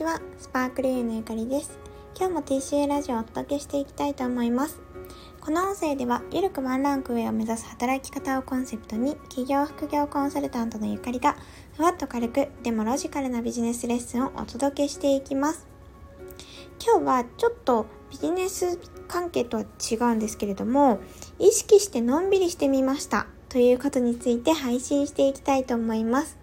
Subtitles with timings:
[0.00, 1.78] ちは、スパークルーのゆかりです。
[2.18, 4.80] 今日も TCA ラジオをお届けしていきたいと思います。
[5.42, 11.36] この音声では、ゆるくワンランク上を目指す働き方をコンセプトに、企業副業コンサルタントのゆかりが、
[11.76, 15.66] ふわっと軽く、でもロジカルなビジネスレッスンをお届けしていきます。
[16.82, 21.00] 今日はちょっとビジネス関係とは違うんですけれども、
[21.38, 26.39] 意識してのんびりしてみましたということについて配信していきたいと思います。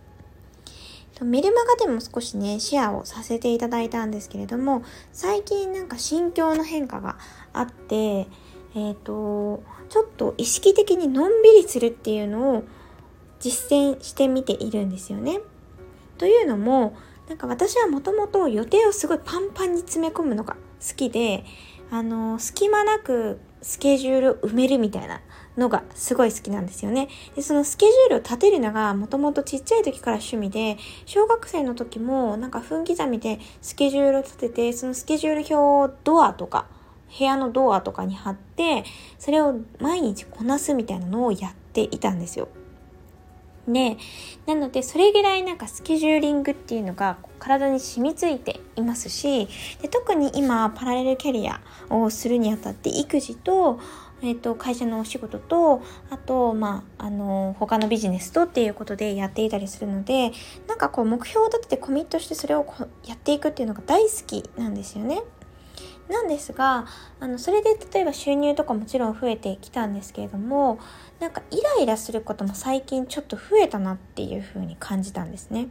[1.26, 7.18] メルマガでも少しね、シェアをさせていただいたんですけれども、最近なんか心境の変化が
[7.54, 12.64] あって、えっ、ー、と、ちょっと意識的にのんびりするっていうのを
[13.40, 15.40] 実践してみているんですよね。
[16.18, 16.96] というのも、
[17.28, 21.44] なんか私はもともと予定をすごいパンパンに詰め込むのが好きで、
[21.90, 25.22] あの、隙間なくスケジュール埋めるみたいな
[25.58, 27.08] のがすごい好きなんですよね。
[27.36, 36.68] で、そのスケジュールを立てるのがもともとちっちゃい時から趣味で、小学生の時もなんか分刻みでスケジュールを立てて、そのスケジュール表をドアとか、
[37.18, 38.84] 部屋のドアとかに貼って、
[39.18, 42.50] それを毎日こなすみたいなのをやっていたんですよ。
[43.68, 43.98] で、
[44.46, 49.48] なのでそれぐらいなんかスケジューリングっていうのが体に染みついていますし、
[49.82, 53.80] で特に今パラレルキャリアをするにあたって育児と、
[54.22, 60.32] え、ー、と、会社のお仕事と、あと、まあ、あの、他のビジネスとっていうことでやっていたりするので、
[60.68, 62.66] なんかこう、目標を立ててコミットしてそれを
[63.06, 65.22] やっていくっていうのが大好きなんですよね。
[66.10, 66.86] なんですが、
[67.20, 70.80] あの、それで例えば収入とかもちろん増えてきたんですけれども、
[71.20, 75.68] なんかイライラすることも最近ちょっと増えたなっていうふうに感じたんですね。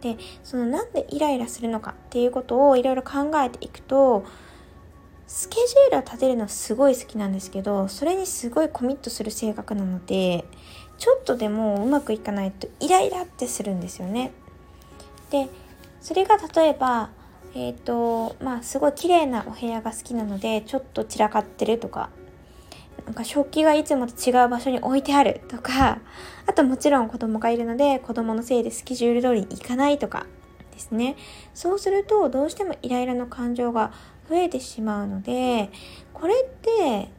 [0.00, 4.24] で、そのなんでイライラするのかっていうことをいろいろ考えていくと、
[5.26, 10.44] スケジュールを立てるのはすごい好きなんですけど、それにすごいコミットする性格なので、
[10.96, 14.32] ちょっとでもうまくいかないとイライラってするんですよね。
[15.30, 15.48] で、
[16.00, 17.10] それが例えば、
[17.54, 22.10] えっ、ー、と、まあ、すごい綺麗なお部屋が好きなので、ちょっと散らかってるとか、
[23.06, 26.00] なんか食器がいつもと違う場所に置いてあるとか、
[26.46, 30.26] あともちろん子供がいるので、子供のせいでスケジュール通りに行かないとか
[30.72, 31.16] ですね。
[31.54, 33.92] そうすると、どうしてもイライラの感情が
[34.28, 35.70] 増えてしまうので、
[36.12, 37.10] これって、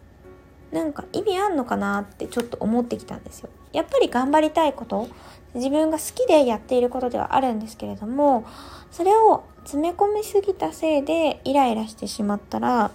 [0.72, 3.50] なんか意味あんのかなってちょっと思ってきたんですよ。
[3.74, 5.08] やっぱり頑張りたいこと、
[5.56, 8.46] 自分が好きでやっていることではあるんですけれども、
[8.92, 12.92] それを詰め込みすぎたせいでイライラしてしまったら、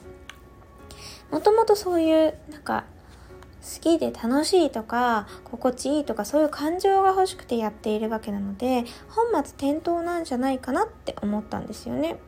[1.30, 2.84] もともとそういうなんか
[3.64, 12.18] 好きで楽しいとか心地いいとかそういう感情が欲しくてやっているわけなので本末転倒なんじゃないかなって思ったんですよね。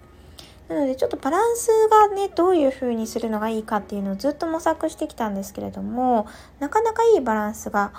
[0.69, 6.27] なのでちょっとバランスがねどういう風にするのがいいかっていうのをずっと模索してきたんですけれども
[6.59, 7.93] なかなかいいバランスが、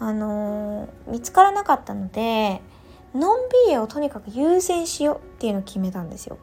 [0.00, 2.62] あのー、見つからなかったので
[3.14, 6.38] のんびりをとにかく優先しようっていうのを決めたんですよ。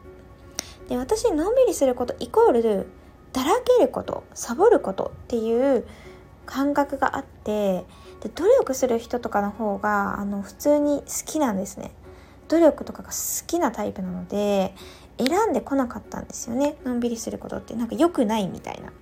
[0.88, 2.86] で私のんびりすることイコール
[3.32, 5.86] だらけることサボることっていう
[6.46, 7.84] 感覚があって
[8.20, 11.92] で努力する人とかの方があの普通に好きなんですね。
[12.48, 14.74] 努力とかが好きなタイプなので
[15.18, 16.76] 選んでこなかったんですよね。
[16.84, 17.74] のんびりすることって。
[17.74, 18.92] なんか良くないみたいな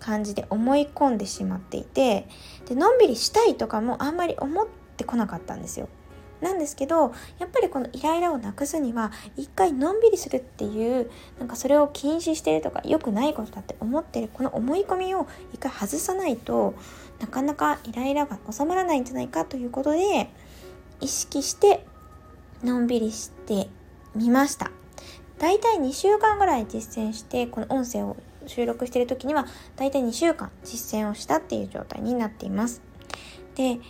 [0.00, 2.26] 感じで思い込んでしまっていて
[2.66, 5.88] でのんびりしたいとかもあんまり思ってこなかったんですよ。
[6.44, 16.74] なんですけどやっぱりこのイライラをなくすには一回のんびりするっていうなんかそれを禁止してるとか良くないことだって思ってるこの思い込みを一回外さないと
[17.18, 20.30] なかなかイライラが収まらないんじゃないかということで
[21.00, 21.84] 意識して
[22.62, 23.68] のんびりして
[24.14, 24.70] みました。
[25.38, 28.16] だいたい2週間ぐらい実践してこの音声を
[28.46, 29.46] 収録してる時には
[29.76, 32.82] だいたい2週間実践をしたっていう状態になっています。
[33.56, 33.80] で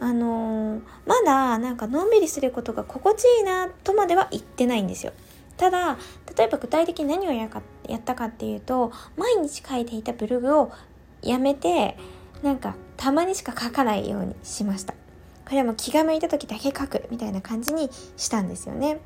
[0.00, 5.12] あのー、まだなんかのんびりすることが心地いいなとまでは言ってないんですよ。
[5.56, 5.98] ただ、
[6.36, 10.72] 例えば具体的に何をやったかっていうと、毎日書いていたブログを
[11.20, 11.96] やめて、
[12.42, 14.94] なんかたまにしか書かないようにしました。
[15.44, 19.00] これはもう気が向いた時だけ書くみたいな感じにしたんですよね。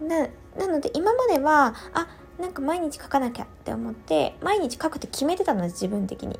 [0.00, 2.06] な、なので今までは、あ、
[2.38, 6.38] なんか毎日書かなきゃって思って、毎日書くって決めてたので、自分的に。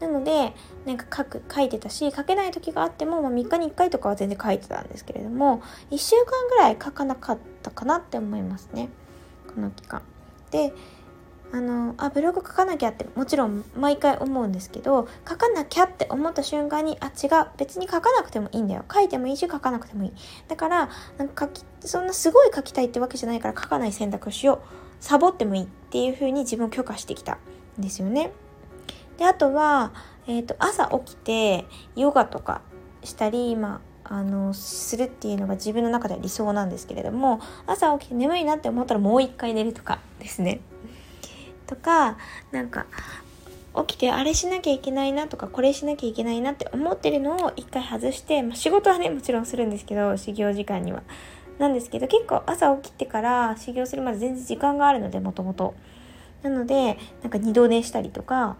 [0.00, 0.54] なので
[0.86, 8.88] なんか書く書いてたし書けない時があっても、まあ、3日に1回とかは全然書いてたんですけれども1週間ぐらい書かなかったかなって思いますね
[9.54, 10.02] この期間。
[10.50, 10.72] で
[11.52, 20.12] あのあブログ書かなきゃってもちろん毎回思うんですけど書かなきゃって思った瞬間にあ違う別に書かなくてもいいんだよ書いてもいいし書かなくてもいい
[20.46, 24.58] だからなんか書きそんなすごい書きたいってわけじゃないから書かない選択をしよう
[25.00, 27.38] サボってもいいっていう風に自分を許可してきた
[27.78, 28.32] んですよね。
[29.20, 29.92] であとは、
[30.26, 32.62] えーと、朝起きてヨガとか
[33.04, 40.62] したり、まあ、あのするっていうのが自分の中では理想なんですけれども朝起きて眠いなって思ったらもう一回寝るとかですね。
[41.66, 42.16] とか
[42.50, 42.86] なんか
[43.86, 51.02] 起きてあれしなきゃいけないなとかこれしなきゃいけないなって思ってるのを一回外して、まあ、仕事はねもちろんするんですけど修行時間には。
[51.58, 55.74] なんですけど結構朝起きてから修行するまで全然時間があるのでもともと。
[56.42, 58.56] なのでなんか二度寝したりとか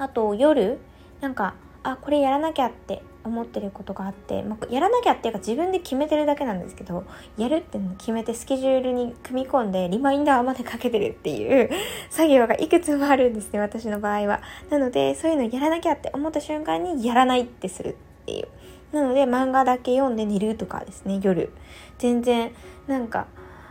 [0.00, 0.78] あと夜
[1.20, 7.04] なんかあこれやらなきゃって思ってることがあって、まあ、やらなきゃっていうか自分で決めてるだけなんですけど
[7.36, 11.70] やるって決めてスケジュールに組み込んでリマインダーまでかけてるっていう
[12.08, 14.40] 作業がいくつもあるんですね私の場合は。
[14.70, 17.94] なのでそういうのやらなきゃって思った瞬間にやらないってするっ
[18.24, 18.48] ていう。
[18.96, 21.52] なので漫画だけ読んで寝るとかですね夜。
[21.98, 22.52] 全然
[22.86, 23.26] なんか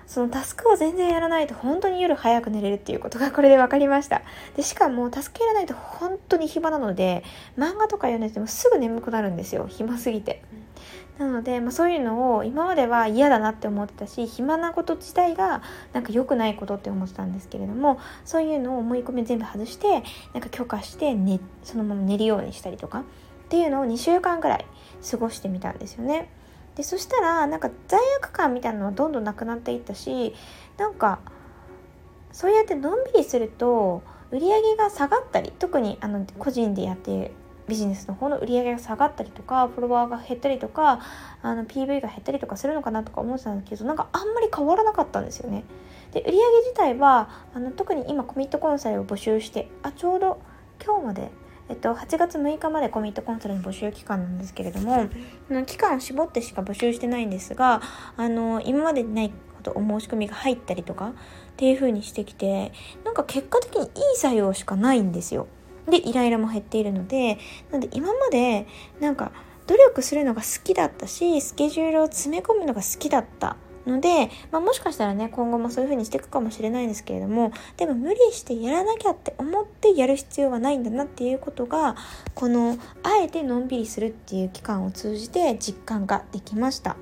[0.09, 4.23] そのタスクを全然やらないと本当に夜早く寝れるっていうことがこれで分かりました。
[4.57, 7.23] で、しかもタスクやらないと本当に暇なので、
[7.59, 9.67] 漫画とか読んでてもすぐ眠くなるんですよ。
[9.69, 10.41] 暇すぎて。
[11.19, 15.61] なので、まあ、そういうのを今までは嫌だなって思ってたし暇なこと自体が
[15.91, 20.03] なんか良くないことって思ってたんですけれどもそういうのを思い込み全部外して
[20.33, 23.03] なんか許可して、ね、そのまま寝るようにしたりとかっ
[23.49, 24.65] ていうのを2週間ぐらい
[25.11, 26.29] 過ごしてみたんですよね。
[26.75, 30.33] でそしたらなんか罪悪感みたいなのはどんどんなくなっていったし
[30.77, 31.19] なんか
[32.31, 34.01] そうやってのんびりすると
[34.31, 37.31] 売り上げが下がったり特にあの個人でやって
[37.67, 41.01] ビジネスの方の売り上げが下がったりとかフォロワーが減ったりとか
[41.41, 45.63] あの PV が減ったりとかするのかなとか思ってたんですけどなんかあんまり変わらなかったんですよね。
[46.11, 50.41] で売り上げ自体はあの特に今コミットコンサルを募集してあちょうど
[50.83, 51.29] 今日まで
[51.69, 55.07] えっと、8月6日までコミットコンサルの募集期間なんですけれども、
[55.67, 57.81] 期間を絞ってしか募集してないんですが、
[58.17, 61.11] あの、今までにないことお申し込みが入ったりとかっ
[61.57, 62.71] ていう風にしてきて、
[63.05, 65.47] なんか結果的にいい作用しかないんですよ。
[65.87, 67.37] で、イライラも減っているので、
[67.71, 68.65] なんで今まで
[68.99, 69.31] なんか
[69.67, 73.57] 努力するのが好きだったし、スケジュールを詰め込むのが好きだった
[73.89, 81.95] ので、まあ、もしかしたらね今後もそういう風にしていくかもしれないんですけれどもでも無理してやらなきゃって思ってやる必要はないんだなっていうことが
[82.35, 86.95] このあえてのんびりするっていう期間を通じて実感ができました。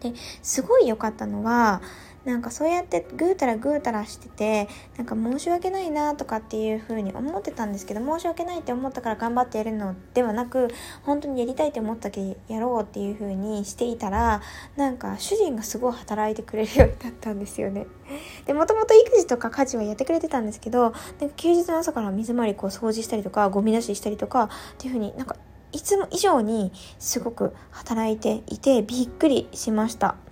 [0.00, 0.12] で
[0.42, 1.82] すごい良かったのは
[2.28, 10.68] なんかそうやってぐうたらぐうたらしててなんか申し訳ないなとかっていう風に思ってたんですけど申し訳ないって思ったから頑張ってやるのではなく
[11.04, 14.42] 本当にやりたいって思ったけやろうっていう風にしていたら
[14.76, 17.86] なんか主人がすごい働いてくれるようになったんですよね。
[18.44, 25.36] でもともと育児とか家事はやってくれてたんですけどなんか休日の朝から水回りこう掃除したりとかゴミ出ししたりとかっていう風になんか
[25.72, 30.27] いつも以上にすごく働いていてびっくりしました。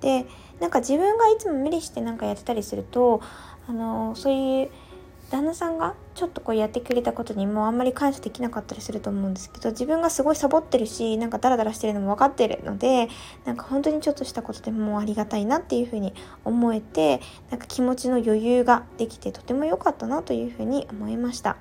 [0.00, 0.26] で
[0.60, 3.20] なんか自分がいつも無理してなんかやってたりすると
[3.68, 4.70] あのそういう
[5.30, 13.08] 旦那さんがちょっとこうやってくれたことにもあんまり感謝できなかったりすると思うんですけど自分がすごいサボってるしなんかダラダラしてるのも分かってるので
[13.44, 16.14] なんか本当にちょっとしたことでもありがたいなっていうふうに
[16.44, 21.56] 思えてなんか気持ちの余裕ができてとても良かったなというふうに思いました。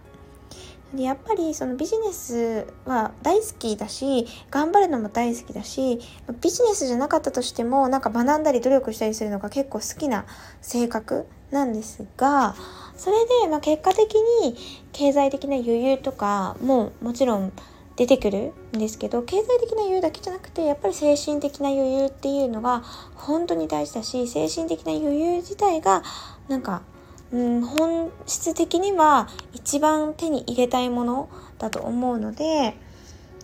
[0.93, 5.99] でやっぱりそのビジネスは大好きだし頑張るのも大好きだし
[6.41, 10.25] ビジネスじゃなかったとしてもなんか学んだり努力したりするのが結構好きな
[10.61, 12.55] 性格なんですが
[12.95, 14.55] それでま結果的に
[14.93, 17.51] 経済的な余裕とかももちろん
[17.97, 22.83] 出てくるんですけど経済的な余裕だけじゃなくてやっぱり精神的な余裕っていうのが
[23.15, 26.03] 本当に大事だし精神的な余裕自体が
[26.47, 26.83] なんか
[27.31, 32.75] うん、本質的には一番手に入れたいものだと思うので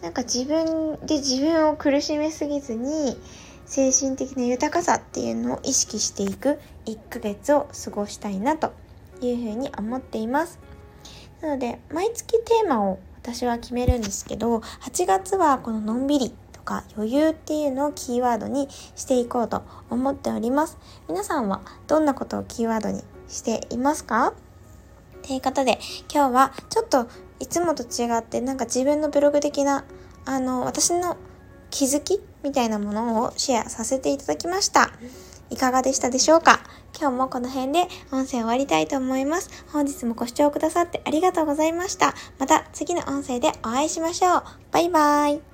[0.02, 3.18] なんか自分で自分を苦しめすぎずに
[3.66, 8.74] 精神的な豊かさっていうのを意識していく1ヶ月を過ごしたいなと
[9.22, 10.60] いうふうに思っています。
[11.42, 20.78] なので毎月テーマを私は決めるんですけど8月はこののんびりとか余裕っていうのをキーワードにしていこうと思っております。
[21.08, 24.34] 皆さんはどんなことをキーワードにしていますか？
[25.26, 25.80] ということで、
[26.14, 27.08] 今日はちょっと
[27.40, 29.86] いつもと違ってなんか自分のブログ的な、
[30.26, 31.18] あの、私の
[31.70, 34.92] 気づきみたいなものをシェアさせていただきました。
[35.50, 36.60] いかがでしたでしょうか？
[37.00, 39.66] 今日もこの辺で音声終わりたいと思います。
[39.72, 42.14] 本日もご視聴くださってありがとうございました。
[42.40, 44.44] また次の音声でお会いしましょう。
[44.72, 45.53] バイバーイ。